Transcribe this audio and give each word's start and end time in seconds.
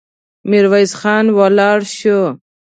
ميرويس 0.49 0.91
خان 0.99 1.25
ولاړ 1.37 1.79
شو. 1.97 2.21